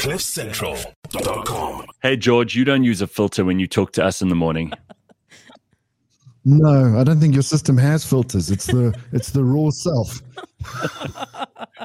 CliffCentral.com. 0.00 1.84
Hey, 2.02 2.16
George, 2.16 2.54
you 2.56 2.64
don't 2.64 2.84
use 2.84 3.02
a 3.02 3.06
filter 3.06 3.44
when 3.44 3.58
you 3.58 3.66
talk 3.66 3.92
to 3.92 4.02
us 4.04 4.22
in 4.22 4.30
the 4.30 4.34
morning. 4.34 4.72
No, 6.46 6.98
I 6.98 7.04
don't 7.04 7.20
think 7.20 7.34
your 7.34 7.42
system 7.42 7.76
has 7.76 8.02
filters. 8.06 8.50
It's 8.50 8.64
the 8.64 8.98
it's 9.12 9.28
the 9.30 9.44
raw 9.44 9.68
self. 9.68 10.22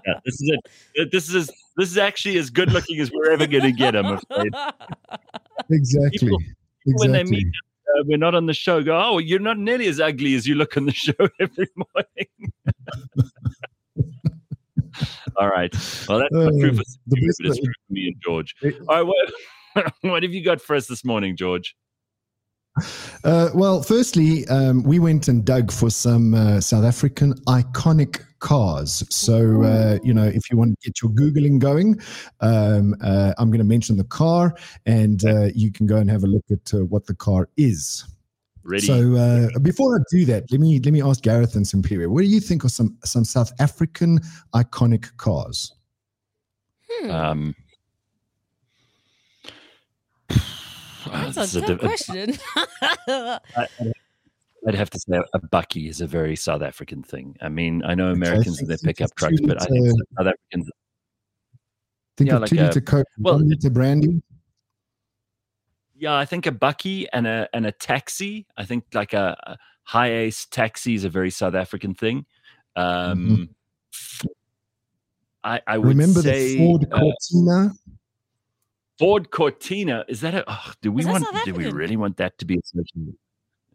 Yeah, 0.05 0.13
this 0.23 0.35
is 0.41 0.57
it. 0.93 1.11
This 1.11 1.33
is 1.33 1.47
this 1.75 1.91
is 1.91 1.97
actually 1.97 2.37
as 2.37 2.49
good 2.49 2.71
looking 2.71 3.01
as 3.01 3.11
we're 3.11 3.31
ever 3.31 3.45
going 3.47 3.63
to 3.63 3.73
get. 3.73 3.97
I'm 3.97 4.05
afraid. 4.05 4.53
Exactly. 5.69 6.19
People- 6.29 6.39
When 6.85 7.11
they 7.11 7.19
exactly. 7.21 7.43
meet, 7.45 7.53
uh, 7.97 8.03
we're 8.05 8.17
not 8.17 8.33
on 8.33 8.45
the 8.45 8.53
show. 8.53 8.81
Go, 8.81 8.97
oh, 8.97 9.17
you're 9.17 9.39
not 9.39 9.57
nearly 9.57 9.87
as 9.87 9.99
ugly 9.99 10.35
as 10.35 10.47
you 10.47 10.55
look 10.55 10.77
on 10.77 10.85
the 10.85 10.93
show 11.05 11.13
every 11.41 11.67
morning. 11.75 12.53
All 15.37 15.49
right. 15.49 15.73
Well, 16.07 16.19
that's 16.19 16.33
not 16.33 16.53
true 16.59 16.69
Uh, 16.71 16.73
for 16.73 16.83
the 17.07 17.19
you, 17.21 17.27
best 17.27 17.39
but 17.41 17.47
it's 17.51 17.59
true 17.59 17.73
for 17.87 17.93
me 17.93 18.07
and 18.07 18.15
George. 18.23 18.55
It- 18.61 18.75
All 18.87 19.03
right. 19.03 19.13
What, 19.75 19.93
what 20.01 20.23
have 20.23 20.33
you 20.33 20.43
got 20.43 20.61
for 20.61 20.75
us 20.75 20.87
this 20.87 21.03
morning, 21.03 21.35
George? 21.35 21.75
Uh, 23.23 23.49
well, 23.53 23.81
firstly, 23.81 24.45
um, 24.47 24.83
we 24.83 24.99
went 24.99 25.29
and 25.29 25.45
dug 25.45 25.71
for 25.71 25.89
some 25.89 26.33
uh, 26.33 26.59
South 26.59 26.83
African 26.83 27.33
iconic 27.47 28.21
cars. 28.39 29.03
So, 29.09 29.63
uh, 29.63 29.97
you 30.03 30.13
know, 30.13 30.25
if 30.25 30.51
you 30.51 30.57
want 30.57 30.77
to 30.81 30.89
get 30.89 31.01
your 31.01 31.11
Googling 31.11 31.57
going, 31.57 31.99
um, 32.41 32.93
uh, 33.01 33.33
I'm 33.37 33.49
going 33.49 33.59
to 33.59 33.63
mention 33.65 33.95
the 33.95 34.03
car 34.03 34.55
and 34.85 35.23
uh, 35.25 35.49
you 35.55 35.71
can 35.71 35.87
go 35.87 35.95
and 35.95 36.11
have 36.11 36.23
a 36.23 36.27
look 36.27 36.43
at 36.51 36.73
uh, 36.73 36.83
what 36.85 37.05
the 37.05 37.15
car 37.15 37.47
is. 37.55 38.05
Ready? 38.67 38.87
So, 38.87 39.15
uh, 39.15 39.59
before 39.59 39.95
I 39.95 39.99
do 40.09 40.25
that, 40.25 40.51
let 40.51 40.59
me 40.59 40.79
let 40.79 40.91
me 40.91 41.01
ask 41.01 41.21
Gareth 41.21 41.55
and 41.55 41.63
Simphiwe, 41.65 42.07
what 42.07 42.21
do 42.21 42.27
you 42.27 42.39
think 42.39 42.63
of 42.63 42.71
some 42.71 42.97
some 43.05 43.23
South 43.23 43.51
African 43.59 44.19
iconic 44.55 45.15
cars? 45.17 45.71
Hmm. 46.89 47.11
um, 47.11 47.55
That's 51.07 51.35
this 51.35 51.55
a 51.55 51.59
a 51.59 51.67
good 51.67 51.79
question. 51.79 52.33
I- 53.07 53.39
I'd 54.67 54.73
have 54.73 54.89
to 54.89 54.99
say 54.99 55.19
a 55.35 55.39
bakkie 55.39 55.87
is 55.89 56.01
a 56.01 56.07
very 56.07 56.35
South 56.35 56.63
African 56.63 57.03
thing. 57.03 57.35
I 57.39 57.49
mean, 57.49 57.83
I 57.85 57.93
know 57.93 58.09
Americans 58.09 58.59
and 58.59 58.67
their 58.67 58.77
think 58.77 58.97
pickup 58.97 59.13
trucks, 59.15 59.39
but 59.43 59.61
I 59.61 59.65
think 59.65 59.89
South 60.17 60.25
Africans. 60.27 60.71
Think 62.17 62.29
Yeah, 62.29 62.35
of 62.37 62.41
like 62.41 62.49
two 62.49 62.57
a- 62.59 62.63
liter 62.63 62.81
Coke, 62.81 63.05
well, 63.19 63.35
one 63.35 63.47
liter 63.47 63.69
brandy. 63.69 64.23
Yeah, 66.05 66.13
I 66.13 66.25
think 66.25 66.45
a 66.45 66.51
bakkie 66.51 67.07
and 67.13 67.25
a 67.25 67.49
and 67.51 67.65
a 67.65 67.71
taxi. 67.71 68.45
I 68.55 68.63
think 68.63 68.83
like 68.93 69.13
a, 69.13 69.35
a 69.47 69.57
Hiace 69.91 70.47
taxi 70.51 70.93
is 70.93 71.03
a 71.03 71.09
very 71.09 71.31
South 71.31 71.55
African 71.55 71.95
thing. 71.95 72.27
Um, 72.75 73.49
I 75.43 75.59
I 75.65 75.79
would 75.79 75.97
Mm-hmm. 75.97 75.99
Remember 75.99 76.21
say 76.21 76.49
the 76.49 76.57
Ford 76.59 76.87
uh, 76.91 76.99
Cortina? 76.99 77.73
Ford 78.99 79.31
Cortina. 79.31 80.05
Is 80.07 80.21
that 80.21 80.35
a? 80.35 80.43
Oh, 80.47 80.73
do 80.83 80.91
we 80.91 81.05
want? 81.05 81.25
Do 81.43 81.55
we 81.55 81.71
really 81.71 81.97
want 81.97 82.17
that 82.17 82.37
to 82.37 82.45
be 82.45 82.59
associated? 82.63 83.15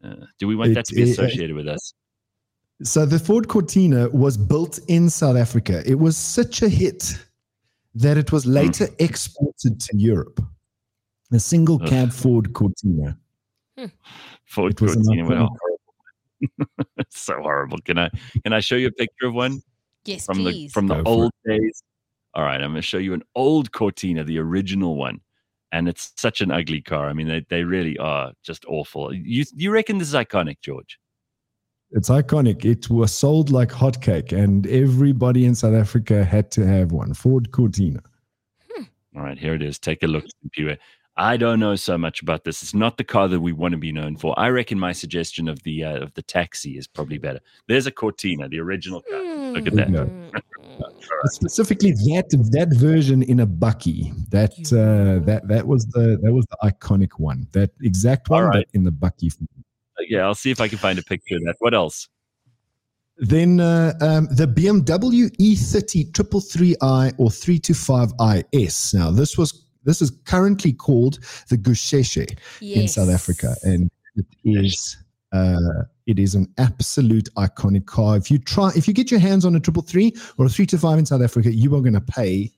Uh, 0.04 0.26
do 0.38 0.46
we 0.46 0.54
want 0.54 0.74
that 0.74 0.84
to 0.86 0.94
be 0.94 1.02
it- 1.02 1.10
associated 1.10 1.56
with 1.56 1.66
us? 1.66 1.94
So 2.84 3.06
the 3.06 3.18
Ford 3.18 3.48
Cortina 3.48 4.08
was 4.10 4.36
built 4.36 4.78
in 4.86 5.10
South 5.10 5.36
Africa. 5.36 5.82
It 5.84 5.98
was 5.98 6.16
such 6.16 6.62
a 6.62 6.68
hit 6.68 7.12
that 7.96 8.16
it 8.16 8.30
was 8.30 8.46
later 8.46 8.86
exported 9.00 9.80
to 9.80 9.96
Europe. 9.96 10.40
A 11.32 11.38
single 11.38 11.80
Ugh. 11.82 11.88
cab 11.88 12.12
Ford 12.12 12.52
Cortina. 12.52 13.16
Hmm. 13.78 13.86
Ford 14.46 14.72
It 14.72 14.80
was 14.80 14.94
Cortina. 14.96 15.24
What 15.24 15.32
a 15.32 15.40
iconic- 15.40 15.48
horrible- 15.48 16.80
it's 16.98 17.20
so 17.20 17.34
horrible. 17.40 17.78
Can 17.84 17.98
I 17.98 18.10
can 18.44 18.52
I 18.52 18.60
show 18.60 18.76
you 18.76 18.88
a 18.88 18.92
picture 18.92 19.26
of 19.26 19.34
one 19.34 19.60
yes, 20.04 20.24
from 20.24 20.44
the 20.44 20.68
from 20.68 20.86
the 20.86 21.02
Go 21.02 21.10
old 21.10 21.32
days? 21.44 21.82
All 22.34 22.44
right, 22.44 22.60
I'm 22.60 22.70
going 22.70 22.76
to 22.76 22.82
show 22.82 22.98
you 22.98 23.12
an 23.12 23.22
old 23.34 23.72
Cortina, 23.72 24.22
the 24.24 24.38
original 24.38 24.94
one, 24.96 25.20
and 25.72 25.88
it's 25.88 26.12
such 26.16 26.40
an 26.40 26.50
ugly 26.50 26.80
car. 26.80 27.08
I 27.08 27.12
mean, 27.12 27.26
they 27.28 27.44
they 27.48 27.64
really 27.64 27.98
are 27.98 28.32
just 28.42 28.64
awful. 28.66 29.12
You 29.14 29.44
you 29.54 29.70
reckon 29.70 29.98
this 29.98 30.08
is 30.08 30.14
iconic, 30.14 30.60
George? 30.62 30.98
It's 31.92 32.08
iconic. 32.08 32.64
It 32.64 32.88
was 32.88 33.12
sold 33.12 33.50
like 33.50 33.70
hotcake, 33.70 34.32
and 34.32 34.66
everybody 34.68 35.44
in 35.44 35.54
South 35.54 35.74
Africa 35.74 36.24
had 36.24 36.50
to 36.52 36.64
have 36.66 36.92
one. 36.92 37.14
Ford 37.14 37.50
Cortina. 37.50 38.00
Hmm. 38.72 38.84
All 39.16 39.22
right, 39.24 39.38
here 39.38 39.54
it 39.54 39.62
is. 39.62 39.78
Take 39.78 40.02
a 40.04 40.06
look. 40.06 40.24
Pure. 40.52 40.76
I 41.20 41.36
don't 41.36 41.60
know 41.60 41.76
so 41.76 41.98
much 41.98 42.22
about 42.22 42.44
this. 42.44 42.62
It's 42.62 42.72
not 42.72 42.96
the 42.96 43.04
car 43.04 43.28
that 43.28 43.40
we 43.40 43.52
want 43.52 43.72
to 43.72 43.78
be 43.78 43.92
known 43.92 44.16
for. 44.16 44.32
I 44.38 44.48
reckon 44.48 44.78
my 44.78 44.92
suggestion 44.92 45.48
of 45.48 45.62
the 45.64 45.84
uh, 45.84 45.98
of 46.00 46.14
the 46.14 46.22
taxi 46.22 46.78
is 46.78 46.86
probably 46.86 47.18
better. 47.18 47.40
There's 47.68 47.86
a 47.86 47.90
Cortina, 47.90 48.48
the 48.48 48.58
original 48.58 49.02
car. 49.02 49.20
Look 49.20 49.66
at 49.66 49.74
that. 49.74 49.90
Hmm. 50.80 51.26
Specifically, 51.26 51.90
that 51.92 52.30
that 52.52 52.68
version 52.72 53.22
in 53.22 53.40
a 53.40 53.46
bakkie. 53.46 54.14
That 54.30 54.52
uh, 54.72 55.22
that 55.26 55.46
that 55.48 55.66
was 55.66 55.84
the 55.86 56.18
that 56.22 56.32
was 56.32 56.46
the 56.46 56.56
iconic 56.62 57.18
one. 57.18 57.46
That 57.52 57.70
exact 57.82 58.30
one, 58.30 58.42
All 58.42 58.48
right. 58.48 58.64
but 58.66 58.74
in 58.74 58.84
the 58.84 58.90
bakkie. 58.90 59.30
Yeah, 60.08 60.20
I'll 60.20 60.34
see 60.34 60.50
if 60.50 60.60
I 60.60 60.68
can 60.68 60.78
find 60.78 60.98
a 60.98 61.02
picture 61.02 61.36
of 61.36 61.42
that. 61.42 61.56
What 61.58 61.74
else? 61.74 62.08
Then 63.18 63.60
uh, 63.60 63.92
um, 64.00 64.28
the 64.30 64.46
BMW 64.46 65.28
E30 65.36 66.12
333i 66.12 67.12
or 67.18 67.28
325is. 67.28 68.94
Now 68.94 69.10
this 69.10 69.36
was 69.36 69.66
this 69.84 70.02
is 70.02 70.10
currently 70.24 70.72
called 70.72 71.18
the 71.48 71.56
Gusheshe 71.56 72.38
in 72.60 72.88
South 72.88 73.08
Africa, 73.08 73.54
and 73.62 73.90
it 74.16 74.26
is 74.44 74.96
uh, 75.32 75.84
it 76.06 76.18
is 76.18 76.34
an 76.34 76.52
absolute 76.58 77.28
iconic 77.36 77.86
car. 77.86 78.16
If 78.16 78.30
you 78.30 78.38
try, 78.38 78.70
if 78.76 78.88
you 78.88 78.94
get 78.94 79.10
your 79.10 79.20
hands 79.20 79.44
on 79.44 79.54
a 79.54 79.60
triple 79.60 79.82
three 79.82 80.12
or 80.38 80.46
a 80.46 80.48
three 80.48 80.66
to 80.66 80.78
five 80.78 80.98
in 80.98 81.06
South 81.06 81.22
Africa, 81.22 81.52
you 81.52 81.74
are 81.76 81.80
going 81.80 81.94
to 81.94 82.00
pay 82.00 82.50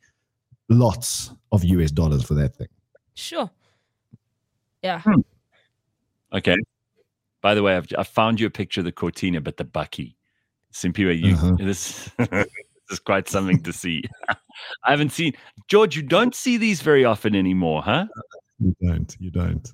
lots 0.68 1.32
of 1.52 1.64
US 1.64 1.90
dollars 1.90 2.24
for 2.24 2.34
that 2.34 2.54
thing. 2.56 2.68
Sure. 3.14 3.50
Yeah. 4.82 5.02
Okay. 6.32 6.56
By 7.42 7.54
the 7.54 7.62
way, 7.62 7.76
I've 7.76 7.86
I 7.98 8.04
found 8.04 8.40
you 8.40 8.46
a 8.46 8.50
picture 8.50 8.80
of 8.80 8.84
the 8.86 8.92
Cortina, 8.92 9.40
but 9.40 9.56
the 9.56 9.64
Bakkie. 9.64 10.14
Simphiwe, 10.72 11.20
you 11.20 11.34
Uh-huh. 11.34 11.56
this, 11.58 12.10
this 12.18 12.46
is 12.92 12.98
quite 13.00 13.28
something 13.28 13.60
to 13.62 13.72
see. 13.72 14.04
I 14.28 14.90
haven't 14.90 15.10
seen 15.12 15.32
George. 15.68 15.96
You 15.96 16.02
don't 16.02 16.34
see 16.34 16.56
these 16.58 16.82
very 16.82 17.04
often 17.04 17.34
anymore, 17.34 17.82
huh? 17.82 18.06
You 18.60 18.76
don't, 18.80 19.16
you 19.18 19.30
don't. 19.30 19.68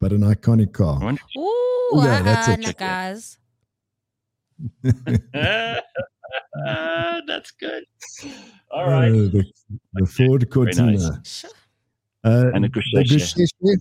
But 0.00 0.12
an 0.12 0.22
iconic 0.22 0.72
car. 0.72 0.98
wonder- 1.00 1.20
Ooh, 1.36 1.90
Yeah, 1.94 2.22
that's 2.22 2.48
uh-uh, 2.48 2.54
it. 2.54 2.60
nah, 2.60 2.72
guys. 2.72 3.38
Ah, 6.66 7.20
that's 7.26 7.50
good. 7.52 7.84
All 8.70 8.86
Uh, 8.86 8.90
right. 8.90 9.10
the, 9.12 9.44
the 9.94 10.06
Ford 10.06 10.50
Cortina. 10.50 10.92
nice. 10.92 11.44
Uh, 12.24 12.50
And 12.54 12.64
the 12.64 12.68
Gusheshe. 12.68 13.34
Gusheshe- 13.36 13.78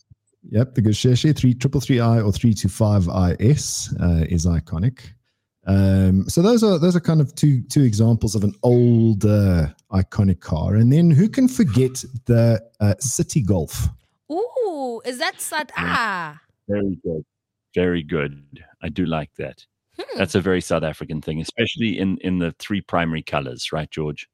Yep, 0.49 0.75
the 0.75 0.81
Gusheshe 0.81 1.35
three 1.35 1.53
triple 1.53 1.81
three 1.81 1.99
I 1.99 2.21
or 2.21 2.31
three 2.31 2.53
two 2.53 2.69
five 2.69 3.09
IS 3.39 3.93
uh, 3.99 4.23
is 4.29 4.45
iconic. 4.45 4.99
Um, 5.67 6.29
so 6.29 6.41
those 6.41 6.63
are 6.63 6.79
those 6.79 6.95
are 6.95 7.01
kind 7.01 7.19
of 7.19 7.35
two 7.35 7.61
two 7.63 7.83
examples 7.83 8.35
of 8.35 8.43
an 8.43 8.53
old 8.63 9.25
uh, 9.25 9.67
iconic 9.91 10.39
car, 10.39 10.75
and 10.75 10.91
then 10.91 11.11
who 11.11 11.27
can 11.27 11.47
forget 11.49 12.03
the 12.25 12.63
uh, 12.79 12.95
City 12.99 13.41
Golf? 13.41 13.89
Ooh, 14.31 15.01
is 15.05 15.19
that 15.19 15.41
sad? 15.41 15.71
Ah. 15.75 16.39
Very 16.69 16.97
good. 17.03 17.25
Very 17.75 18.03
good. 18.03 18.63
I 18.81 18.89
do 18.89 19.05
like 19.05 19.29
that. 19.37 19.65
Hmm. 19.99 20.17
That's 20.17 20.35
a 20.35 20.41
very 20.41 20.61
South 20.61 20.83
African 20.83 21.21
thing, 21.21 21.41
especially 21.41 21.99
in 21.99 22.17
in 22.19 22.39
the 22.39 22.53
three 22.59 22.81
primary 22.81 23.21
colors, 23.23 23.71
right, 23.73 23.91
George? 23.91 24.29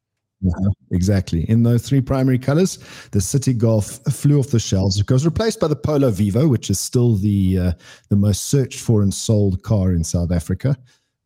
Exactly. 0.92 1.50
In 1.50 1.64
those 1.64 1.88
three 1.88 2.02
primary 2.02 2.38
colors, 2.38 2.78
the 3.12 3.22
City 3.22 3.54
Golf 3.54 4.00
flew 4.12 4.40
off 4.40 4.50
the 4.50 4.60
shelves. 4.60 5.00
It 5.00 5.10
was 5.10 5.26
replaced 5.26 5.60
by 5.60 5.68
the 5.68 5.76
Polo 5.76 6.12
Vivo, 6.12 6.48
which 6.48 6.70
is 6.70 6.80
still 6.80 7.16
the 7.16 7.58
uh, 7.58 7.72
the 8.10 8.16
most 8.16 8.48
searched 8.48 8.80
for 8.80 9.02
and 9.02 9.14
sold 9.14 9.64
car 9.64 9.94
in 9.94 10.04
South 10.04 10.32
Africa. 10.32 10.78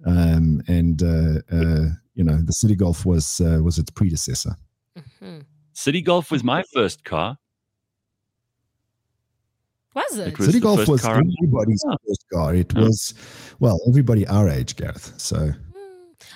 Um, 0.05 0.61
and 0.67 1.01
uh, 1.01 1.41
uh, 1.51 1.85
you 2.15 2.23
know, 2.23 2.37
the 2.37 2.53
City 2.53 2.75
Golf 2.75 3.05
was 3.05 3.41
uh, 3.41 3.59
was 3.63 3.77
its 3.79 3.89
predecessor. 3.91 4.55
Mhm. 5.21 5.45
City 5.73 6.01
Golf 6.01 6.31
was 6.31 6.43
my 6.43 6.63
first 6.73 7.03
car. 7.03 7.37
Was 9.95 10.17
it? 10.19 10.27
It 10.29 10.37
was 10.37 10.47
City 10.47 10.59
Golf 10.59 10.87
was 10.87 11.01
car 11.01 11.15
I- 11.15 11.21
everybody's 11.41 11.83
Oh. 11.87 11.97
first 12.07 12.25
car. 12.31 12.53
It 12.55 12.71
Oh. 12.75 12.81
was, 12.83 13.13
well, 13.59 13.79
everybody 13.87 14.27
our 14.27 14.47
age, 14.49 14.75
Gareth. 14.75 15.13
So 15.17 15.37
Hmm. 15.37 15.53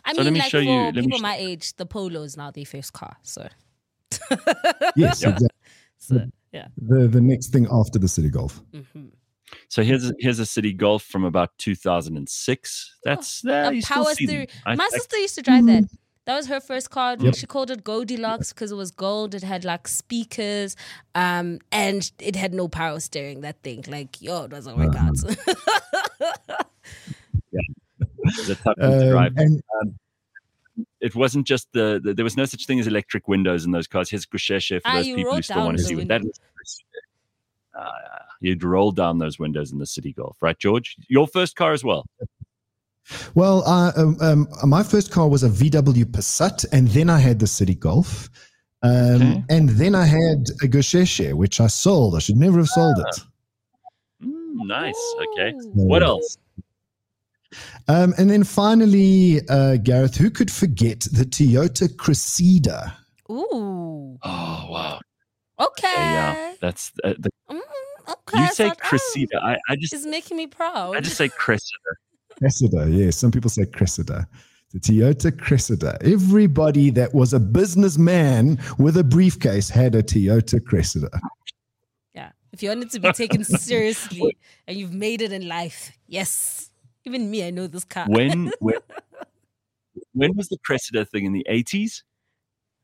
I 0.06 0.14
So 0.14 0.18
let 0.18 0.26
mean, 0.26 0.34
me 0.34 0.40
like 0.40 0.50
show 0.52 0.60
for 0.60 0.64
you- 0.64 0.86
let 0.86 0.96
me 0.96 1.02
people 1.04 1.20
sh- 1.20 1.22
my 1.22 1.36
age, 1.36 1.76
the 1.76 1.86
Polo 1.86 2.24
is 2.24 2.36
now 2.38 2.50
their 2.52 2.66
first 2.66 2.94
car. 2.94 3.18
So, 3.22 3.48
yes, 4.12 4.20
Yeah. 4.96 5.10
exactly. 5.12 5.48
so 5.98 6.26
yeah. 6.52 6.68
The 6.78 7.08
the 7.08 7.22
next 7.22 7.50
thing 7.54 7.68
after 7.72 8.00
the 8.00 8.08
City 8.08 8.30
Golf. 8.30 8.62
hmm 8.74 9.10
So 9.70 9.84
here's 9.84 10.10
a, 10.10 10.14
here's 10.20 10.40
a 10.40 10.46
City 10.46 10.74
Golf 10.74 11.04
from 11.04 11.24
about 11.26 11.58
2006. 11.58 12.96
That's 13.04 13.46
uh, 13.46 13.50
a 13.52 13.74
you 13.74 13.82
still 13.82 14.04
power 14.04 14.14
steering. 14.14 14.48
I- 14.66 14.76
My 14.76 14.86
I- 14.86 14.90
sister 14.90 15.18
used 15.18 15.36
to 15.36 15.42
drive 15.42 15.66
that. 15.68 15.84
That 16.26 16.36
was 16.38 16.48
her 16.48 16.60
first 16.60 16.92
car. 16.92 17.16
Yep. 17.20 17.36
She 17.36 17.48
called 17.48 17.72
it 17.72 17.84
Goldilocks 17.84 18.54
because 18.54 18.72
it 18.72 18.76
was 18.76 18.92
gold. 18.92 19.34
It 19.34 19.42
had 19.42 19.66
like 19.66 19.88
speakers, 19.88 20.76
um, 21.16 21.58
and 21.72 22.10
it 22.20 22.36
had 22.36 22.54
no 22.54 22.68
power 22.68 23.00
steering. 23.00 23.42
That 23.42 23.62
thing, 23.64 23.84
like, 23.88 24.22
yo, 24.22 24.44
it 24.44 24.52
doesn't 24.52 24.78
work 24.78 24.96
out. 24.96 25.16
it's 28.24 28.50
a 28.50 28.56
tough 28.56 28.78
one 28.78 28.90
to 28.92 29.04
Um, 29.06 29.10
drive. 29.10 29.34
and 29.38 29.64
it 31.00 31.16
wasn't 31.16 31.48
just 31.48 31.68
the, 31.74 32.00
the 32.04 32.14
there 32.14 32.24
was 32.24 32.38
no 32.38 32.46
such 32.46 32.66
thing 32.68 32.80
as 32.80 32.86
electric 32.88 33.28
windows 33.28 33.66
in 33.66 33.72
those 33.72 33.88
cars. 33.88 34.10
Here's 34.12 34.26
Gusheshe 34.26 34.82
for 34.82 34.88
Ah, 34.88 34.98
those 34.98 35.06
people 35.08 35.36
who 35.36 35.42
still 35.42 35.66
want 35.66 35.78
to 35.78 35.84
see 35.84 35.96
what 35.96 36.08
that 36.08 36.22
window. 36.22 36.34
Was. 37.74 37.84
Uh, 37.84 38.24
you'd 38.40 38.64
roll 38.64 38.92
down 38.92 39.18
those 39.20 39.40
windows 39.40 39.72
in 39.72 39.80
the 39.80 39.86
City 39.86 40.14
Golf, 40.14 40.38
right, 40.42 40.58
George? 40.58 40.96
Your 41.08 41.28
first 41.28 41.56
car 41.56 41.74
as 41.74 41.84
well. 41.84 42.06
Well, 43.34 43.64
uh, 43.66 43.92
um, 43.98 44.16
um, 44.22 44.48
my 44.64 44.84
first 44.84 45.12
car 45.12 45.28
was 45.28 45.44
a 45.44 45.50
VW 45.50 46.06
Passat, 46.06 46.66
and 46.72 46.88
then 46.90 47.10
I 47.10 47.18
had 47.18 47.40
the 47.40 47.48
City 47.48 47.74
Golf. 47.74 48.30
Um, 48.84 48.92
Okay. 49.16 49.44
And 49.50 49.70
then 49.70 49.96
I 49.96 50.06
had 50.06 50.46
a 50.62 50.68
Gusheshe, 50.68 51.34
which 51.34 51.60
I 51.60 51.68
sold. 51.68 52.16
I 52.16 52.20
should 52.20 52.38
never 52.38 52.60
have 52.60 52.68
sold 52.68 53.00
it. 53.00 53.20
Mm, 54.24 54.68
nice. 54.68 55.16
Okay. 55.20 55.52
Ooh. 55.52 55.72
What 55.74 56.04
else? 56.04 56.38
Um, 57.88 58.14
and 58.20 58.30
then 58.30 58.44
finally, 58.44 59.42
uh, 59.50 59.78
Gareth, 59.78 60.16
who 60.16 60.30
could 60.30 60.52
forget 60.52 61.02
the 61.12 61.26
Toyota 61.26 61.90
Cressida? 61.98 62.96
Ooh. 63.32 64.18
Oh 64.24 64.68
wow. 64.70 65.00
Okay. 65.60 65.88
Yeah, 65.96 66.54
that's 66.62 66.92
uh, 67.04 67.16
the, 67.18 67.30
Mm, 67.52 67.61
okay. 68.12 68.40
you 68.40 68.44
I 68.44 68.48
say 68.50 68.68
thought, 68.70 68.80
oh, 68.84 68.88
Cressida. 68.88 69.40
I, 69.44 69.58
I 69.70 69.76
just 69.76 69.94
It's 69.94 70.06
making 70.06 70.38
me 70.38 70.48
proud. 70.48 70.96
I 70.96 71.00
just 71.00 71.18
say 71.18 71.30
Cressida. 71.30 71.92
Cressida, 72.38 72.90
yes. 72.90 73.18
Some 73.18 73.32
people 73.32 73.50
say 73.50 73.66
Cressida. 73.66 74.28
The 74.74 74.80
Toyota 74.80 75.38
Cressida. 75.38 75.98
Everybody 76.02 76.90
that 76.92 77.14
was 77.14 77.34
a 77.34 77.40
businessman 77.40 78.58
with 78.78 78.98
a 78.98 79.04
briefcase 79.04 79.70
had 79.70 79.96
a 79.96 80.04
Toyota 80.04 80.64
Cressida. 80.64 81.10
yeah. 82.14 82.32
If 82.54 82.64
you 82.64 82.70
want 82.70 82.84
it 82.84 82.92
to 82.92 83.00
be 83.00 83.12
taken 83.12 83.44
seriously 83.44 84.38
and 84.68 84.78
you've 84.78 84.94
made 84.94 85.22
it 85.22 85.32
in 85.32 85.48
life, 85.48 85.92
yes. 86.08 86.70
Even 87.06 87.30
me, 87.30 87.46
I 87.46 87.50
know 87.50 87.68
this 87.68 87.84
car. 87.84 88.06
When 88.08 88.52
when 88.60 88.76
when 90.14 90.36
was 90.36 90.48
the 90.50 90.58
Cressida 90.64 91.04
thing 91.04 91.26
in 91.26 91.34
the 91.34 91.46
eighties? 91.50 92.04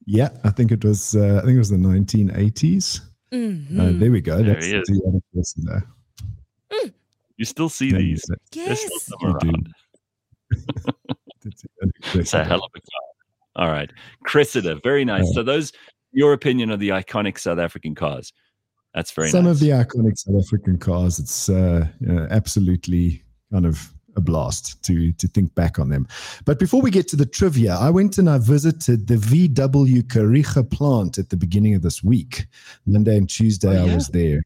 Yeah, 0.07 0.29
I 0.44 0.51
think 0.51 0.71
it 0.71 0.83
was. 0.83 1.15
Uh, 1.15 1.39
I 1.41 1.45
think 1.45 1.56
it 1.56 1.59
was 1.59 1.69
the 1.69 1.75
1980s. 1.75 3.01
Mhm. 3.31 3.79
Uh, 3.79 4.00
there 4.00 4.12
we 4.12 4.21
go. 4.21 4.41
There 4.41 4.53
That's 4.53 4.65
he 4.65 4.71
the 4.74 4.79
is. 4.81 4.89
Toyota 4.89 5.21
Cressida. 5.33 5.83
You 7.38 7.45
still 7.45 7.69
see 7.69 7.91
There 7.91 8.00
these? 8.01 8.25
you 8.29 8.35
still 8.47 8.63
yes. 8.65 9.09
You 9.21 9.38
do. 9.41 9.50
around. 9.50 9.74
The 11.41 11.50
Toyota 11.51 11.91
It's 12.21 12.33
a 12.33 12.44
hell 12.44 12.63
of 12.63 12.71
a 12.75 12.79
car. 12.79 13.65
All 13.68 13.71
right, 13.71 13.91
Cressida, 14.24 14.79
very 14.83 15.03
nice. 15.06 15.33
So 15.33 15.44
those, 15.44 15.71
your 16.12 16.33
opinion 16.33 16.71
of 16.71 16.79
the 16.79 16.89
iconic 16.89 17.38
South 17.39 17.59
African 17.59 17.95
cars. 17.95 18.31
That's 18.94 19.12
very 19.12 19.29
Some 19.29 19.45
nice. 19.45 19.53
of 19.56 19.59
the 19.59 19.69
iconic 19.69 20.18
South 20.18 20.44
African 20.44 20.77
cars, 20.77 21.19
it's 21.19 21.50
uh, 21.50 21.88
you 22.00 22.07
know, 22.07 22.27
absolutely 22.31 23.24
kind 23.51 23.65
of 23.65 23.91
a 24.17 24.21
blast 24.21 24.83
to 24.83 25.11
to 25.13 25.27
think 25.27 25.53
back 25.55 25.79
on 25.79 25.89
them. 25.89 26.07
But 26.45 26.59
before 26.59 26.81
we 26.81 26.91
get 26.91 27.07
to 27.09 27.15
the 27.15 27.25
trivia, 27.25 27.75
I 27.75 27.89
went 27.89 28.17
and 28.17 28.29
I 28.29 28.39
visited 28.39 29.07
the 29.07 29.15
VW 29.15 30.01
Kariega 30.03 30.69
plant 30.69 31.17
at 31.17 31.29
the 31.29 31.37
beginning 31.37 31.75
of 31.75 31.81
this 31.83 32.03
week. 32.03 32.47
Monday 32.85 33.15
and 33.17 33.29
Tuesday, 33.29 33.79
Oh, 33.79 33.85
yeah? 33.85 33.91
I 33.91 33.95
was 33.95 34.07
there. 34.09 34.41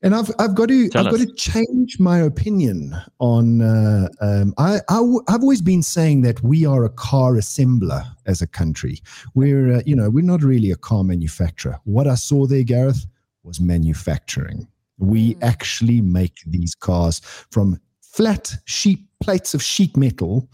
And 0.00 0.14
I've, 0.14 0.30
I've 0.38 0.54
got 0.54 0.68
to 0.68 0.88
Tell 0.88 1.06
I've 1.08 1.12
got 1.12 1.26
to 1.26 1.34
change 1.34 1.98
my 1.98 2.18
opinion 2.18 2.94
on. 3.18 3.60
Uh, 3.60 4.06
um, 4.20 4.54
I, 4.56 4.76
I 4.88 4.94
w- 4.98 5.22
I've 5.28 5.42
always 5.42 5.60
been 5.60 5.82
saying 5.82 6.22
that 6.22 6.40
we 6.44 6.64
are 6.64 6.84
a 6.84 6.88
car 6.90 7.32
assembler 7.32 8.04
as 8.26 8.40
a 8.40 8.46
country. 8.46 9.00
We're 9.34 9.74
uh, 9.78 9.82
you 9.84 9.96
know 9.96 10.08
we're 10.08 10.24
not 10.24 10.42
really 10.44 10.70
a 10.70 10.76
car 10.76 11.02
manufacturer. 11.02 11.80
What 11.82 12.06
I 12.06 12.14
saw 12.14 12.46
there, 12.46 12.62
Gareth, 12.62 13.06
was 13.42 13.60
manufacturing. 13.60 14.68
We 14.98 15.32
Hmm. 15.32 15.42
actually 15.42 16.00
make 16.00 16.36
these 16.46 16.76
cars 16.76 17.20
from 17.50 17.80
flat 18.12 18.54
sheet 18.64 19.00
plates 19.20 19.54
of 19.54 19.62
sheet 19.62 19.96
metal 19.96 20.48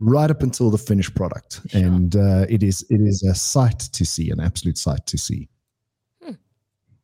right 0.00 0.30
up 0.30 0.42
until 0.42 0.70
the 0.70 0.78
finished 0.78 1.14
product, 1.14 1.60
Sure. 1.68 1.82
and 1.82 2.16
uh, 2.16 2.46
it 2.48 2.62
is 2.62 2.84
it 2.90 3.00
is 3.00 3.22
a 3.22 3.34
sight 3.34 3.78
to 3.78 4.04
see, 4.04 4.30
an 4.30 4.40
absolute 4.40 4.78
sight 4.78 5.06
to 5.06 5.18
see. 5.18 5.48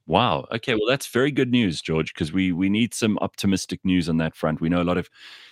Wow. 0.08 0.46
Okay. 0.52 0.74
Well, 0.74 0.86
that's 0.88 1.08
very 1.08 1.32
good 1.32 1.50
news, 1.50 1.82
George, 1.82 2.14
because 2.14 2.32
we 2.32 2.52
we 2.52 2.68
need 2.68 2.94
some 2.94 3.18
optimistic 3.18 3.80
news 3.84 4.08
on 4.08 4.18
that 4.18 4.36
front. 4.36 4.60
We 4.60 4.68
know 4.68 4.80
a 4.80 4.84
lot 4.84 4.98
of 4.98 5.08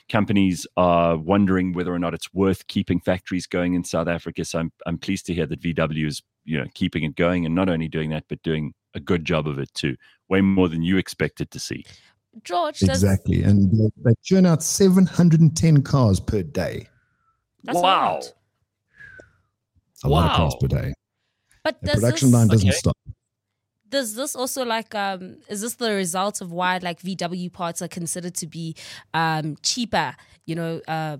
companies 0.09 0.65
are 0.77 1.17
wondering 1.17 1.73
whether 1.73 1.93
or 1.93 1.99
not 1.99 2.15
it's 2.15 2.33
worth 2.33 2.65
keeping 2.69 3.01
factories 3.01 3.47
going 3.49 3.75
in 3.75 3.83
South 3.83 4.07
Africa. 4.07 4.45
So 4.45 4.61
I'm 4.61 4.73
I'm 4.87 4.97
pleased 4.99 5.27
to 5.27 5.35
hear 5.35 5.47
that 5.47 5.61
VW 5.61 6.07
is 6.07 6.23
you 6.45 6.57
know 6.57 6.67
keeping 6.75 7.03
it 7.03 7.17
going 7.17 7.45
and 7.45 7.55
not 7.55 7.69
only 7.69 7.89
doing 7.89 8.11
that 8.11 8.25
but 8.29 8.43
doing 8.45 8.75
a 8.95 9.01
good 9.01 9.25
job 9.25 9.49
of 9.49 9.59
it 9.59 9.75
too. 9.75 9.97
Way 10.29 10.41
more 10.41 10.69
than 10.69 10.83
you 10.83 10.99
expected 10.99 11.51
to 11.51 11.59
see. 11.59 11.85
George, 12.43 12.81
does, 12.81 13.03
Exactly, 13.03 13.43
and 13.43 13.71
they- 13.73 13.93
they 14.05 14.15
churn 14.23 14.47
out 14.47 14.63
seven 14.63 15.07
hundred 15.07 15.41
and 15.41 15.57
ten 15.57 15.83
cars 15.83 16.19
per 16.21 16.43
day. 16.43 16.89
That's 17.63 17.79
a 17.79 17.83
wow. 17.83 18.15
lot. 18.15 18.33
It's 19.93 20.05
a 20.05 20.09
lot 20.09 20.31
of 20.31 20.37
cars 20.37 20.55
per 20.61 20.67
day. 20.69 20.93
But 21.63 21.81
The 21.81 21.93
production 21.93 22.31
this, 22.31 22.35
line 22.35 22.49
doesn't 22.49 22.69
Okay. 22.69 22.77
stop. 22.77 22.97
does 23.89 24.17
this 24.17 24.35
also 24.35 24.65
like 24.65 24.93
um 24.95 25.37
is 25.49 25.61
this 25.61 25.75
the 25.75 25.93
result 25.95 26.41
of 26.41 26.51
why 26.51 26.79
like 26.79 27.01
VW 27.01 27.49
parts 27.53 27.81
are 27.81 27.89
considered 27.89 28.35
to 28.35 28.47
be 28.47 28.75
um 29.15 29.57
cheaper? 29.63 30.17
You 30.47 30.57
know, 30.57 30.81
uh 30.89 31.19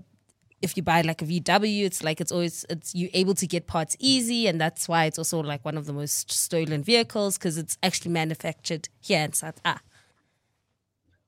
if 0.61 0.75
you 0.75 0.83
buy 0.83 1.01
like 1.01 1.21
a 1.21 1.25
VW, 1.25 1.85
it's 1.85 2.03
like 2.03 2.19
it's 2.19 2.31
always 2.31 2.65
it's 2.69 2.93
you 2.93 3.09
able 3.13 3.33
to 3.35 3.47
get 3.47 3.65
parts 3.67 3.95
easy, 3.99 4.47
and 4.47 4.59
that's 4.59 4.87
why 4.89 5.05
it's 5.05 5.17
also 5.17 5.39
like 5.41 5.63
one 5.63 5.77
of 5.77 5.85
the 5.85 5.93
most 5.93 6.31
stolen 6.31 6.83
vehicles 6.83 7.37
because 7.37 7.57
it's 7.57 7.77
actually 7.81 8.11
manufactured 8.11 8.89
here 8.99 9.23
in 9.23 9.33
South. 9.33 9.59
Ah, 9.63 9.79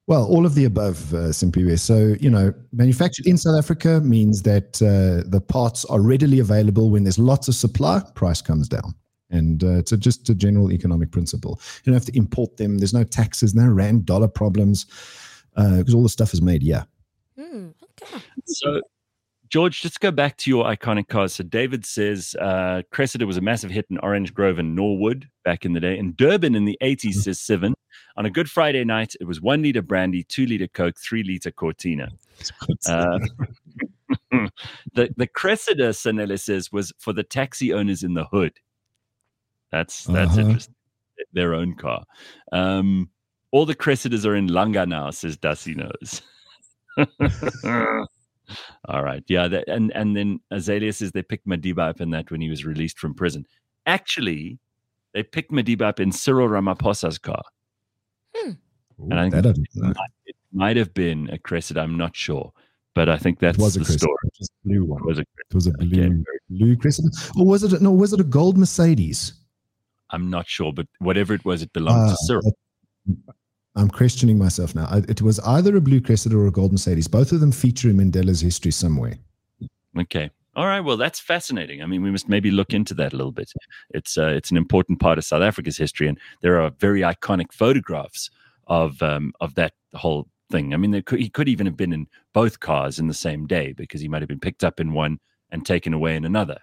Well, 0.08 0.26
all 0.26 0.46
of 0.46 0.56
the 0.56 0.64
above, 0.64 1.14
uh, 1.14 1.32
Simphiwe. 1.34 1.78
So, 1.78 2.16
you 2.22 2.30
know, 2.30 2.54
manufactured 2.72 3.28
in 3.28 3.38
South 3.38 3.58
Africa 3.58 4.00
means 4.00 4.42
that 4.44 4.82
uh, 4.82 5.30
the 5.30 5.42
parts 5.42 5.84
are 5.86 6.00
readily 6.00 6.40
available. 6.40 6.90
When 6.90 7.04
there's 7.04 7.20
lots 7.20 7.50
of 7.50 7.56
supply, 7.56 8.02
price 8.16 8.42
comes 8.42 8.70
down. 8.70 8.96
And 9.30 9.66
uh, 9.66 9.80
it's 9.80 9.92
a, 9.92 9.98
just 9.98 10.30
a 10.30 10.36
general 10.36 10.72
economic 10.72 11.12
principle. 11.12 11.60
You 11.84 11.92
don't 11.92 11.94
have 11.94 12.06
to 12.06 12.18
import 12.18 12.56
them. 12.56 12.78
There's 12.78 12.94
no 12.94 13.04
taxes, 13.04 13.54
no 13.54 13.68
rand 13.68 14.06
dollar 14.06 14.30
problems 14.30 14.86
because 15.56 15.94
all 15.94 16.04
the 16.04 16.10
stuff 16.10 16.34
is 16.34 16.42
made 16.42 16.62
here. 16.62 16.86
hmm, 17.38 17.70
okay. 18.02 18.24
So, 18.46 18.82
George, 19.50 19.82
just 19.82 20.00
go 20.00 20.12
back 20.12 20.38
to 20.38 20.50
your 20.50 20.66
iconic 20.66 21.10
cars. 21.10 21.34
So, 21.34 21.44
David 21.44 21.86
says 21.86 22.36
uh, 22.40 22.84
Cressida 22.92 23.26
was 23.26 23.36
a 23.36 23.42
massive 23.42 23.72
hit 23.72 23.88
in 23.90 23.98
Orange 23.98 24.34
Grove 24.34 24.60
and 24.60 24.76
Norwood 24.76 25.28
back 25.44 25.66
in 25.66 25.74
the 25.74 25.80
day. 25.82 25.98
And 25.98 26.16
Durban 26.16 26.56
in 26.56 26.64
the 26.64 26.78
80s, 26.82 27.16
says 27.16 27.42
Seven. 27.42 27.74
On 28.18 28.26
a 28.26 28.30
good 28.32 28.50
Friday 28.50 28.84
night, 28.84 29.14
it 29.22 29.26
was 29.26 29.40
one 29.42 29.62
liter 29.62 29.82
brandy, 29.84 30.24
two 30.24 30.46
liter 30.48 30.68
Coke, 30.68 30.98
three 31.00 31.24
liter 31.24 31.52
Cortina. 31.52 32.10
Uh, 32.88 33.20
the 34.94 35.14
the 35.16 35.28
Cressida, 35.28 35.90
Sanella 35.90 36.40
says, 36.40 36.72
was 36.72 36.92
for 36.98 37.14
the 37.14 37.24
taxi 37.24 37.72
owners 37.74 38.02
in 38.04 38.16
the 38.16 38.26
hood. 38.26 38.54
That's 39.72 40.06
that's 40.06 40.32
Uh-huh. 40.32 40.42
interesting. 40.48 40.74
Their 41.34 41.54
own 41.54 41.76
car. 41.76 42.06
Um, 42.52 43.10
all 43.52 43.66
the 43.66 43.76
Cressidas 43.76 44.26
are 44.26 44.36
in 44.36 44.48
Langa 44.48 44.88
now, 44.88 45.10
says 45.12 45.38
Dusty 45.38 45.76
Knows. 45.76 46.22
all 48.88 49.04
right, 49.04 49.24
yeah, 49.28 49.48
that, 49.48 49.66
and 49.68 49.92
and 49.94 50.16
then 50.16 50.40
Azalea 50.52 50.94
says 50.94 51.12
they 51.12 51.22
picked 51.24 51.48
Madiba 51.48 51.90
up 51.90 52.02
in 52.02 52.10
that 52.12 52.32
when 52.32 52.42
he 52.42 52.50
was 52.50 52.66
released 52.66 52.98
from 53.00 53.14
prison. 53.14 53.46
Actually, 53.86 54.60
they 55.14 55.24
picked 55.24 55.52
Madiba 55.52 55.84
up 55.84 56.00
in 56.00 56.12
Cyril 56.12 56.48
Ramaphosa's 56.48 57.18
car. 57.18 57.44
Ooh, 59.00 59.10
And 59.12 59.20
I 59.20 59.24
think 59.30 59.34
that 59.34 59.46
I 59.46 59.52
didn't. 59.54 59.68
It 60.26 60.36
might 60.52 60.78
have 60.78 60.94
been 60.94 61.30
a 61.32 61.38
Cressida, 61.38 61.82
I'm 61.82 61.98
not 61.98 62.16
sure, 62.16 62.52
but 62.96 63.10
I 63.10 63.18
think 63.18 63.40
that's 63.40 63.58
It 63.58 63.62
was 63.62 63.76
a 63.76 63.80
the 63.80 63.86
story. 63.86 64.16
It 64.24 64.34
was 64.40 64.50
a 64.50 64.68
blue 64.68 64.84
one. 64.86 65.02
It 65.02 65.06
was 65.06 65.20
a 65.20 65.22
It 65.22 65.54
was 65.54 65.68
a 65.68 65.72
blue, 65.72 65.90
very- 65.90 66.24
blue 66.50 66.76
Cressida. 66.78 67.10
Or 67.38 67.46
was 67.46 67.64
it, 67.64 67.74
a, 67.74 67.84
no, 67.84 67.92
was 67.92 68.14
it 68.14 68.20
a 68.20 68.24
gold 68.24 68.58
Mercedes? 68.58 69.34
I'm 70.10 70.30
not 70.30 70.48
sure, 70.48 70.72
but 70.74 70.88
whatever 71.00 71.34
it 71.34 71.44
was, 71.46 71.62
it 71.62 71.72
belonged 71.74 72.10
Ah, 72.10 72.10
to 72.12 72.18
Cyril. 72.26 72.58
I'm 73.76 73.90
questioning 73.90 74.38
myself 74.38 74.74
now. 74.74 74.86
I- 74.90 75.04
It 75.08 75.22
was 75.22 75.40
either 75.42 75.76
a 75.76 75.82
blue 75.82 76.02
Cressida 76.02 76.36
or 76.36 76.48
a 76.48 76.52
gold 76.52 76.72
Mercedes. 76.72 77.08
Both 77.08 77.32
of 77.32 77.40
them 77.42 77.52
feature 77.52 77.90
in 77.90 77.98
Mandela's 77.98 78.42
history 78.42 78.72
somewhere. 78.72 79.18
Okay. 80.00 80.30
All 80.56 80.66
right. 80.66 80.80
Well, 80.80 80.98
that's 80.98 81.20
fascinating. 81.20 81.84
I 81.84 81.86
mean, 81.86 82.02
we 82.02 82.10
must 82.10 82.28
maybe 82.28 82.50
look 82.50 82.74
into 82.74 82.96
that 82.96 83.14
a 83.14 83.16
little 83.18 83.32
bit. 83.32 83.52
It's 83.92 84.18
uh, 84.18 84.30
it's 84.36 84.50
an 84.50 84.58
important 84.58 85.00
part 85.00 85.20
of 85.20 85.26
South 85.26 85.44
Africa's 85.44 85.78
history, 85.78 86.08
and 86.08 86.18
there 86.42 86.60
are 86.60 86.72
very 86.80 87.02
iconic 87.02 87.54
photographs 87.54 88.32
of 88.68 89.02
um, 89.02 89.34
of 89.42 89.56
that 89.56 89.74
whole 89.96 90.28
thing. 90.52 90.74
I 90.74 90.78
mean, 90.78 90.92
there 90.92 91.02
could, 91.02 91.20
he 91.20 91.30
could 91.30 91.50
even 91.50 91.66
have 91.66 91.76
been 91.78 91.92
in 91.94 92.08
both 92.34 92.60
cars 92.60 93.00
in 93.00 93.08
the 93.08 93.14
same 93.14 93.48
day 93.48 93.74
because 93.74 94.00
he 94.02 94.08
might 94.08 94.22
have 94.22 94.30
been 94.30 94.40
picked 94.40 94.64
up 94.64 94.80
in 94.80 94.94
one 94.94 95.20
and 95.52 95.66
taken 95.66 95.94
away 95.94 96.16
in 96.16 96.26
another. 96.26 96.58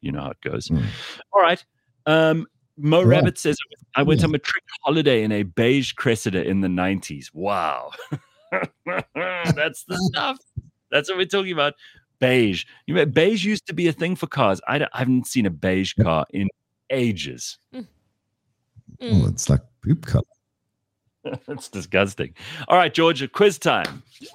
You 0.00 0.12
know 0.12 0.22
how 0.22 0.30
it 0.30 0.40
goes. 0.40 0.68
Mm. 0.68 0.84
All 1.32 1.42
right. 1.42 1.64
Um, 2.06 2.46
Mo 2.76 2.98
Right. 3.02 3.16
Rabbit 3.18 3.38
says, 3.38 3.56
I 3.96 4.02
went 4.04 4.20
Yeah. 4.20 4.28
on 4.28 4.34
a 4.34 4.38
trick 4.38 4.62
holiday 4.84 5.22
in 5.24 5.32
a 5.32 5.42
beige 5.42 5.92
Cressida 5.94 6.44
in 6.44 6.60
the 6.60 6.68
90s. 6.68 7.26
Wow. 7.34 7.90
That's 8.86 9.84
the 9.84 9.96
stuff. 10.12 10.38
That's 10.90 11.08
what 11.10 11.18
we're 11.18 11.26
talking 11.26 11.52
about. 11.52 11.74
Beige. 12.20 12.64
You 12.86 12.94
know, 12.94 13.06
beige 13.06 13.44
used 13.44 13.66
to 13.66 13.72
be 13.74 13.88
a 13.88 13.92
thing 13.92 14.16
for 14.16 14.26
cars. 14.26 14.60
I, 14.68 14.76
I 14.92 14.98
haven't 14.98 15.26
seen 15.26 15.46
a 15.46 15.50
beige 15.50 15.94
car 16.00 16.26
in 16.30 16.48
ages. 16.90 17.58
Oh, 17.74 17.84
Mm. 19.00 19.28
it's 19.30 19.48
like 19.48 19.60
poop 19.84 20.04
color. 20.06 20.24
That's 21.46 21.68
disgusting. 21.68 22.34
All 22.68 22.76
right, 22.76 22.92
Georgia, 22.92 23.28
quiz 23.28 23.58
time. 23.58 24.02
Yeah. 24.20 24.28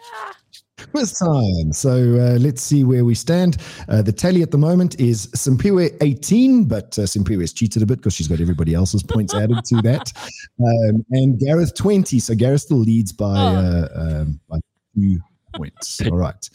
Quiz 0.91 1.13
time. 1.13 1.71
So 1.71 1.91
uh, 1.91 2.37
let's 2.39 2.61
see 2.61 2.83
where 2.83 3.05
we 3.05 3.15
stand. 3.15 3.57
Uh, 3.87 4.01
the 4.01 4.11
tally 4.11 4.41
at 4.41 4.51
the 4.51 4.57
moment 4.57 4.99
is 4.99 5.27
Simphiwe 5.27 5.95
18, 6.01 6.65
but 6.65 6.97
uh, 6.99 7.01
has 7.03 7.53
cheated 7.53 7.81
a 7.81 7.85
bit 7.85 7.99
because 7.99 8.13
she's 8.13 8.27
got 8.27 8.41
everybody 8.41 8.73
else's 8.73 9.03
points 9.03 9.33
added 9.33 9.63
to 9.65 9.81
that. 9.83 10.11
Um, 10.59 11.03
and 11.09 11.39
Gareth 11.39 11.73
20. 11.75 12.19
So 12.19 12.35
Gareth 12.35 12.61
still 12.61 12.77
leads 12.77 13.11
by, 13.11 13.25
Oh. 13.37 13.55
uh, 13.55 13.87
um, 14.21 14.39
by 14.47 14.59
two 14.95 15.19
points. 15.55 15.99
All 16.05 16.15
right. 16.15 16.49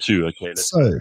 Two. 0.00 0.26
Okay. 0.26 0.48
Let's, 0.48 0.68
So, 0.68 0.98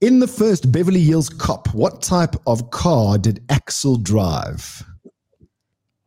in 0.00 0.18
the 0.18 0.26
first 0.26 0.72
Beverly 0.72 1.02
Hills 1.02 1.28
Cop, 1.28 1.72
what 1.74 2.00
type 2.00 2.34
of 2.46 2.70
car 2.70 3.18
did 3.18 3.44
Axel 3.50 3.96
drive? 3.96 4.82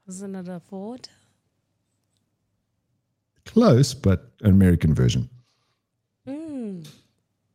Wasn't 0.07 0.35
it 0.35 0.47
a 0.47 0.59
Ford? 0.59 1.07
Close, 3.45 3.93
but 3.93 4.31
an 4.41 4.51
American 4.51 4.93
version. 4.93 5.29
Mm. 6.27 6.87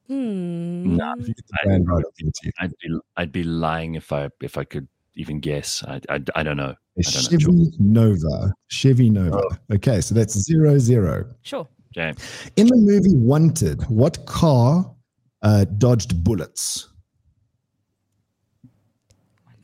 Hmm. 0.07 0.97
Nah, 0.97 1.14
If 1.18 1.28
you 1.28 1.35
get 1.35 1.47
the 1.47 1.59
band 1.64 1.88
right, 1.88 2.04
I'll 2.04 2.12
give 2.18 2.28
it 2.28 2.35
to 2.35 2.47
you. 2.47 2.52
I'd 2.61 2.73
be 2.78 3.00
I'd 3.16 3.33
be 3.33 3.45
lying 3.45 3.95
if 3.95 4.12
I 4.12 4.28
if 4.40 4.57
I 4.57 4.64
could 4.64 4.88
even 5.14 5.40
guess. 5.40 5.83
I 5.85 6.00
I, 6.09 6.21
I 6.35 6.42
don't 6.42 6.57
know. 6.57 6.75
A 6.97 7.00
I 7.07 7.11
don't 7.11 7.33
know. 7.33 7.38
Chevy 7.38 7.73
Nova. 7.78 8.54
Chevy 8.68 9.11
Nova. 9.11 9.42
Okay, 9.73 10.00
so 10.00 10.14
that's 10.14 10.38
zero 10.38 10.78
zero. 10.78 11.26
Sure. 11.42 11.68
Okay. 11.97 12.14
In 12.57 12.66
the 12.66 12.76
movie 12.76 13.14
Wanted, 13.14 13.83
what 13.88 14.25
car 14.26 14.95
uh, 15.42 15.64
dodged 15.78 16.23
bullets? 16.23 16.88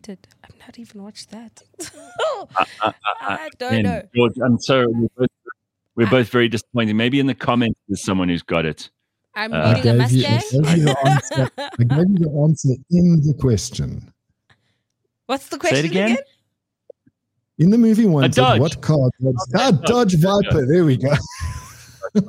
Did 0.03 0.27
I've 0.43 0.59
not 0.59 0.79
even 0.79 1.03
watched 1.03 1.31
that? 1.31 1.63
I, 2.57 2.67
I, 2.83 2.93
I 3.21 3.49
don't 3.59 3.73
Man, 3.73 3.83
know. 3.83 4.03
George, 4.15 4.33
I'm 4.45 4.59
sorry. 4.59 4.87
We're 5.97 6.11
both, 6.11 6.29
very 6.29 6.49
disappointed. 6.49 6.95
Maybe 6.97 7.21
in 7.21 7.27
the 7.27 7.35
comments 7.35 7.79
there's 7.89 8.03
someone 8.03 8.29
who's 8.29 8.43
got 8.43 8.65
it. 8.67 8.91
I'm 9.37 9.53
Uh, 9.53 9.75
reading 9.75 10.01
a 10.01 10.05
I 10.05 10.09
gave 10.09 10.13
you- 10.13 10.27
I 10.27 10.39
gave 10.39 10.79
you 10.79 10.85
the 10.85 11.09
answer- 11.09 11.51
I 11.59 11.85
gave 11.85 12.09
you 12.11 12.19
the 12.19 12.41
answer 12.45 12.69
in 12.91 13.21
the 13.27 13.35
question. 13.41 14.13
What's 15.27 15.47
the 15.49 15.57
Say 15.57 15.59
question 15.61 15.85
it 15.87 15.91
again. 15.91 16.17
In 17.59 17.71
the 17.71 17.79
movie 17.79 18.07
one, 18.07 18.29
Dodge. 18.31 18.61
what 18.61 18.81
car 18.83 19.09
dodged? 19.23 19.39
Ah, 19.55 19.71
Dodge. 19.87 19.87
Dodge 19.87 20.15
Viper. 20.17 20.67
There 20.67 20.85
we 20.85 20.97
go. 20.97 21.13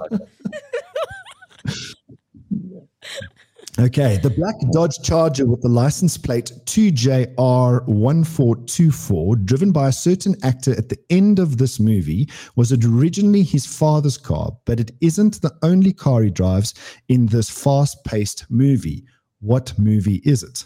Okay, 3.77 4.17
the 4.23 4.29
black 4.29 4.55
Dodge 4.71 5.01
Charger 5.03 5.45
with 5.45 5.61
the 5.61 5.67
license 5.67 6.17
plate 6.17 6.49
2JR1424, 6.63 9.43
driven 9.45 9.73
by 9.73 9.89
a 9.89 9.91
certain 9.91 10.33
actor 10.43 10.71
at 10.77 10.87
the 10.87 10.97
end 11.09 11.39
of 11.39 11.57
this 11.57 11.77
movie, 11.77 12.29
was 12.55 12.71
originally 12.71 13.43
his 13.43 13.65
father's 13.65 14.17
car, 14.17 14.55
but 14.63 14.79
it 14.79 14.91
isn't 15.01 15.41
the 15.41 15.51
only 15.61 15.91
car 15.91 16.21
he 16.23 16.29
drives 16.29 16.73
in 17.09 17.25
this 17.25 17.49
fast 17.49 18.01
paced 18.05 18.45
movie. 18.49 19.03
What 19.41 19.77
movie 19.77 20.21
is 20.23 20.41
it? 20.43 20.63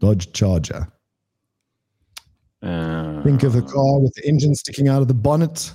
Dodge 0.00 0.30
Charger. 0.34 0.86
Uh, 2.62 3.22
Think 3.22 3.42
of 3.42 3.54
a 3.54 3.62
car 3.62 4.00
with 4.00 4.12
the 4.16 4.28
engine 4.28 4.54
sticking 4.54 4.88
out 4.88 5.00
of 5.00 5.08
the 5.08 5.14
bonnet. 5.14 5.72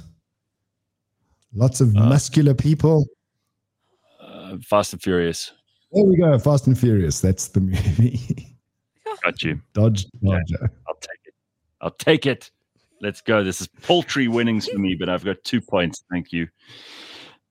Lots 1.55 1.81
of 1.81 1.95
Uh. 1.97 2.09
muscular 2.09 2.53
people. 2.53 3.07
Fast 4.61 4.93
and 4.93 5.01
Furious. 5.01 5.51
There 5.91 6.05
we 6.05 6.17
go. 6.17 6.37
Fast 6.39 6.67
and 6.67 6.77
Furious. 6.77 7.21
That's 7.21 7.47
the 7.47 7.61
movie. 7.61 8.57
Got 9.23 9.41
you. 9.43 9.61
Dodge 9.73 10.05
Charger. 10.23 10.71
I'll 10.87 10.95
take 10.95 11.19
it. 11.25 11.33
I'll 11.81 11.91
take 11.91 12.25
it. 12.25 12.51
Let's 13.01 13.21
go. 13.21 13.43
This 13.43 13.61
is 13.61 13.67
paltry 13.81 14.27
winnings 14.27 14.67
for 14.67 14.77
me, 14.79 14.95
but 14.95 15.09
I've 15.09 15.25
got 15.25 15.43
two 15.43 15.61
points. 15.61 16.03
Thank 16.09 16.31
you. 16.31 16.47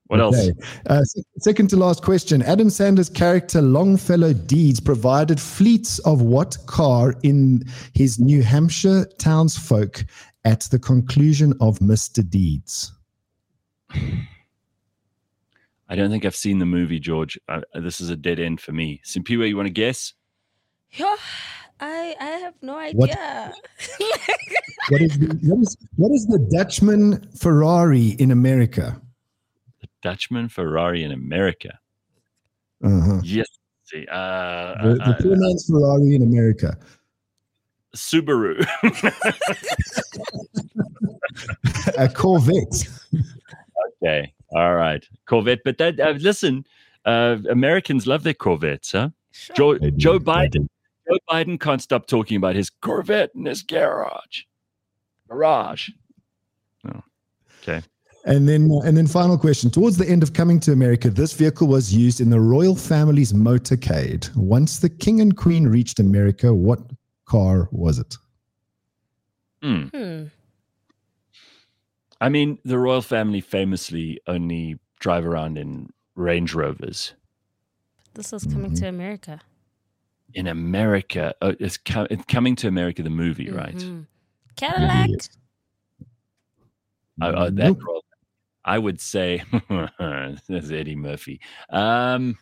What 0.06 0.20
else? 0.20 0.50
Uh, 0.86 1.02
second 1.38 1.68
to 1.70 1.76
last 1.76 2.02
question. 2.02 2.42
Adam 2.42 2.68
Sandler's 2.68 3.08
character 3.08 3.62
Longfellow 3.62 4.32
Deeds 4.34 4.80
provided 4.80 5.40
fleets 5.40 5.98
of 6.00 6.20
what 6.20 6.56
car 6.66 7.14
in 7.22 7.64
his 7.94 8.18
New 8.18 8.42
Hampshire 8.42 9.06
townsfolk 9.18 10.04
at 10.44 10.62
the 10.62 10.78
conclusion 10.78 11.54
of 11.60 11.78
Mr. 11.78 12.28
Deeds? 12.28 12.92
I 15.92 15.94
don't 15.94 16.10
think 16.10 16.24
I've 16.24 16.34
seen 16.34 16.58
the 16.58 16.64
movie, 16.64 16.98
George. 16.98 17.38
Uh, 17.50 17.60
this 17.74 18.00
is 18.00 18.08
a 18.08 18.16
dead 18.16 18.40
end 18.40 18.62
for 18.62 18.72
me. 18.72 19.02
Simphiwe, 19.04 19.46
you 19.46 19.56
want 19.56 19.66
to 19.66 19.70
guess? 19.72 20.14
Yeah, 20.92 21.16
I 21.80 22.14
I 22.18 22.24
have 22.44 22.54
no 22.62 22.76
What- 22.94 23.10
idea. 23.10 23.52
What 24.88 25.00
is 25.02 25.16
the, 25.18 25.26
what 25.42 25.60
is, 25.62 25.76
what 25.96 26.10
is 26.12 26.26
the 26.26 26.38
Dutchman 26.50 27.28
Ferrari 27.38 28.08
in 28.18 28.30
America? 28.32 29.00
The 29.80 29.86
Dutchman 30.02 30.48
Ferrari 30.48 31.04
in 31.04 31.12
America. 31.12 31.78
Uh-huh. 32.84 33.20
Yes. 33.22 33.46
See, 33.84 34.06
uh, 34.10 34.74
The, 34.82 34.94
the 34.94 35.02
uh, 35.04 35.16
poor 35.22 35.36
man's 35.36 35.66
Ferrari 35.66 36.14
in 36.16 36.22
America. 36.22 36.76
Subaru. 37.94 38.64
A 41.98 42.08
Corvette. 42.08 42.88
Okay. 44.54 44.62
All 44.62 44.74
right. 44.74 45.04
Corvette. 45.26 45.60
But 45.64 45.78
that, 45.78 46.00
uh, 46.00 46.14
listen, 46.18 46.66
uh, 47.04 47.38
Americans 47.50 48.06
love 48.06 48.22
their 48.22 48.34
Corvettes, 48.34 48.92
huh? 48.92 49.10
Sure. 49.32 49.56
Joe, 49.56 49.78
do, 49.78 49.90
Joe 49.92 50.18
Biden. 50.18 50.68
Joe 51.08 51.18
Biden 51.30 51.58
can't 51.58 51.82
stop 51.82 52.06
talking 52.06 52.36
about 52.36 52.54
his 52.54 52.70
Corvette 52.70 53.30
in 53.34 53.44
his 53.46 53.62
garage. 53.62 54.42
Garage. 55.28 55.90
Oh, 56.86 57.02
okay. 57.62 57.82
And 58.24 58.48
then, 58.48 58.70
and 58.84 58.96
then, 58.96 59.08
final 59.08 59.36
question. 59.36 59.68
Towards 59.68 59.96
the 59.96 60.08
end 60.08 60.22
of 60.22 60.32
coming 60.32 60.60
to 60.60 60.72
America, 60.72 61.10
this 61.10 61.32
vehicle 61.32 61.66
was 61.66 61.92
used 61.92 62.20
in 62.20 62.30
the 62.30 62.38
royal 62.38 62.76
family's 62.76 63.32
motorcade. 63.32 64.34
Once 64.36 64.78
the 64.78 64.88
king 64.88 65.20
and 65.20 65.36
queen 65.36 65.66
reached 65.66 65.98
America, 65.98 66.54
what 66.54 66.78
car 67.26 67.68
was 67.72 67.98
it? 67.98 68.16
Hmm. 69.60 69.82
Hmm. 69.86 70.24
I 72.22 72.28
mean, 72.28 72.58
the 72.64 72.78
royal 72.78 73.02
family 73.02 73.40
famously 73.40 74.20
only 74.28 74.78
drive 75.00 75.26
around 75.26 75.58
in 75.58 75.90
Range 76.14 76.54
Rovers. 76.54 77.14
This 78.14 78.32
is 78.32 78.44
coming 78.44 78.70
Mhm. 78.70 78.78
to 78.78 78.88
America. 78.88 79.40
In 80.34 80.46
America, 80.46 81.34
oh, 81.42 81.54
it's, 81.58 81.76
co- 81.78 82.06
it's 82.10 82.24
coming 82.26 82.54
to 82.56 82.68
America, 82.68 83.02
the 83.02 83.10
movie, 83.10 83.50
right? 83.50 83.74
Mhm. 83.74 84.06
Cadillac. 84.56 85.08
Yes. 85.10 85.28
Oh, 87.20 87.32
oh, 87.34 87.44
that 87.46 87.52
Nope. 87.52 87.82
royal. 87.84 88.04
I 88.64 88.78
would 88.78 89.00
say 89.00 89.42
there's 90.48 90.70
Eddie 90.70 90.94
Murphy. 90.94 91.40
Um, 91.70 92.38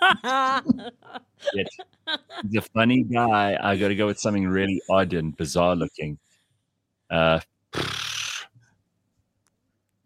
yet, 0.24 1.68
he's 2.42 2.56
a 2.56 2.62
funny 2.74 3.04
guy. 3.04 3.56
I 3.62 3.76
got 3.76 3.88
to 3.88 3.94
go 3.94 4.06
with 4.06 4.18
something 4.18 4.48
really 4.48 4.82
odd 4.90 5.12
and 5.12 5.36
bizarre 5.36 5.76
looking. 5.76 6.18
Uh, 7.08 7.38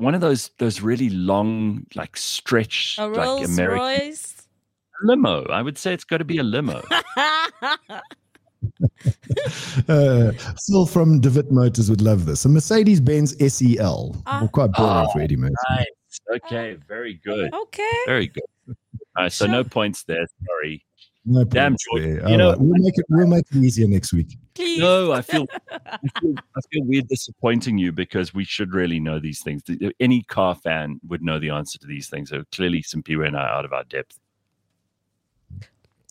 one 0.05 0.15
of 0.15 0.21
those 0.21 0.51
those 0.59 0.81
really 0.81 1.11
long, 1.11 1.87
like 1.95 2.17
stretch, 2.17 2.97
a 2.99 3.07
like 3.07 3.17
Rolls 3.27 3.53
American 3.53 3.79
Royce. 3.81 4.47
limo. 5.03 5.45
I 5.47 5.63
would 5.63 5.77
say 5.79 5.93
it's 5.95 6.05
got 6.05 6.19
to 6.19 6.25
be 6.25 6.39
a 6.39 6.43
limo. 6.45 6.83
Uh, 9.89 10.33
Phil 10.67 10.87
from 10.87 11.21
Devitt 11.21 11.51
Motors 11.51 11.91
would 11.91 12.01
love 12.01 12.25
this. 12.25 12.45
A 12.47 12.49
Mercedes 12.49 13.01
Benz 13.01 13.35
SEL. 13.53 14.17
Ah. 14.27 14.41
Well, 14.41 14.49
quite 14.49 14.73
boring 14.73 15.07
Oh, 15.07 15.13
for 15.13 15.21
Eddie 15.21 15.37
Murphy. 15.37 15.55
Nice. 15.71 15.87
Okay, 16.37 16.77
very 16.89 17.21
good. 17.25 17.53
okay. 17.53 17.91
Very 18.07 18.29
good. 18.29 18.43
All 18.69 18.75
right, 19.25 19.33
so 19.33 19.47
no 19.47 19.63
points 19.65 20.05
there. 20.05 20.25
Sorry. 20.47 20.83
No 21.27 21.45
Damn, 21.45 21.73
points 21.73 21.85
George. 21.91 22.03
You 22.03 22.37
know- 22.37 22.51
right, 22.51 22.61
we'll 22.61 22.83
make 22.83 22.99
it. 22.99 23.07
We'll 23.09 23.27
make 23.27 23.47
it 23.51 23.57
easier 23.57 23.89
next 23.89 24.13
week. 24.13 24.37
Please. 24.55 24.79
No, 24.79 25.13
I 25.13 25.23
feel, 25.23 25.47
I 25.71 25.99
feel 26.21 26.35
I 26.57 26.61
feel 26.71 26.85
weird 26.85 27.09
disappointing 27.09 27.79
you 27.79 27.93
because 27.93 28.35
we 28.35 28.45
should 28.45 28.75
really 28.75 29.01
know 29.01 29.19
these 29.19 29.43
things. 29.43 29.63
Any 30.01 30.23
car 30.23 30.55
fan 30.55 31.01
would 31.09 31.23
know 31.23 31.39
the 31.39 31.51
answer 31.51 31.79
to 31.79 31.87
these 31.87 32.09
things. 32.09 32.31
So 32.31 32.45
clearly, 32.53 32.83
some 32.83 33.03
people 33.03 33.25
and 33.25 33.37
I 33.37 33.43
are 33.43 33.59
out 33.59 33.65
of 33.65 33.73
our 33.73 33.85
depth. 33.85 34.19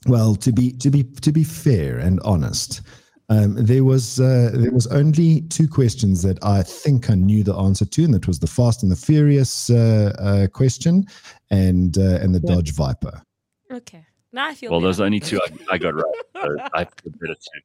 Well, 0.08 0.36
to 0.36 0.52
be 0.52 0.72
to 0.74 0.90
be 0.90 1.04
to 1.04 1.32
be 1.32 1.44
fair 1.44 2.00
and 2.00 2.20
honest, 2.26 2.82
um, 3.30 3.56
there 3.56 3.84
was 3.84 4.20
uh, 4.20 4.52
there 4.54 4.72
was 4.72 4.88
only 4.88 5.42
two 5.42 5.68
questions 5.68 6.24
that 6.24 6.44
I 6.44 6.64
think 6.64 7.10
I 7.10 7.16
knew 7.16 7.44
the 7.44 7.56
answer 7.56 7.86
to, 7.86 8.04
and 8.04 8.14
that 8.14 8.28
was 8.28 8.40
the 8.40 8.48
Fast 8.48 8.84
and 8.84 8.92
the 8.92 8.96
Furious 8.96 9.70
uh, 9.70 10.14
uh, 10.20 10.48
question, 10.48 11.06
and 11.52 11.98
uh, 11.98 12.20
and 12.22 12.36
the 12.36 12.40
Dodge 12.40 12.74
Viper. 12.74 13.22
Okay. 13.72 14.06
Now 14.34 14.48
I 14.50 14.56
feel 14.56 14.72
Well, 14.72 14.80
better. 14.80 14.88
those 14.90 15.00
only 15.00 15.20
two 15.20 15.40
I, 15.42 15.48
I 15.76 15.78
got 15.78 15.94
right. 15.96 16.04
So 16.36 16.58
I 16.74 16.84
feel 17.02 17.14
better 17.22 17.36
too. 17.36 17.62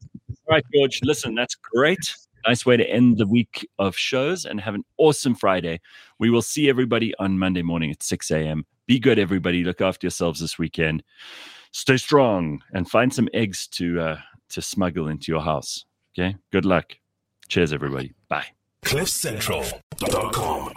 All 0.47 0.55
right, 0.55 0.65
George. 0.75 1.01
Listen, 1.03 1.35
that's 1.35 1.55
great. 1.57 1.99
Nice 2.47 2.65
way 2.65 2.77
to 2.77 2.89
end 2.89 3.19
the 3.19 3.27
week 3.27 3.69
of 3.79 3.97
shows 3.97 4.45
and 4.45 4.61
have 4.61 4.75
an 4.75 4.85
awesome 4.97 5.35
Friday. 5.35 5.81
We 6.19 6.31
will 6.31 6.41
see 6.43 6.69
everybody 6.69 7.13
on 7.19 7.39
Monday 7.39 7.63
morning 7.63 7.91
at 7.91 8.03
6 8.03 8.31
a.m. 8.31 8.65
Be 8.87 8.99
good, 9.01 9.19
everybody. 9.19 9.65
Look 9.65 9.81
after 9.81 10.07
yourselves 10.07 10.39
this 10.41 10.57
weekend. 10.59 11.03
Stay 11.73 11.97
strong 11.97 12.63
and 12.73 12.89
find 12.89 13.13
some 13.13 13.29
eggs 13.35 13.67
to 13.69 14.01
uh, 14.01 14.19
to 14.51 14.63
smuggle 14.63 15.09
into 15.09 15.33
your 15.33 15.43
house. 15.43 15.85
Okay. 16.19 16.37
Good 16.53 16.65
luck. 16.65 16.95
Cheers, 17.49 17.73
everybody. 17.73 18.15
Bye. 18.29 18.47
CliffCentral.com. 18.83 20.73